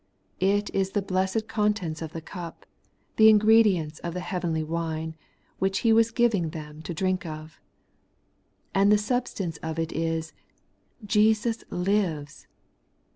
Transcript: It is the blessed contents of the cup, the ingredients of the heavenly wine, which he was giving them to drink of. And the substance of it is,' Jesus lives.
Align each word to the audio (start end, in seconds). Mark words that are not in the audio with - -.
It 0.39 0.71
is 0.73 0.93
the 0.93 1.01
blessed 1.03 1.47
contents 1.47 2.01
of 2.01 2.11
the 2.11 2.21
cup, 2.21 2.65
the 3.17 3.29
ingredients 3.29 3.99
of 3.99 4.15
the 4.15 4.19
heavenly 4.19 4.63
wine, 4.63 5.15
which 5.59 5.81
he 5.85 5.93
was 5.93 6.09
giving 6.09 6.49
them 6.49 6.81
to 6.81 6.93
drink 6.95 7.23
of. 7.23 7.59
And 8.73 8.91
the 8.91 8.97
substance 8.97 9.57
of 9.57 9.77
it 9.77 9.91
is,' 9.93 10.33
Jesus 11.05 11.63
lives. 11.69 12.47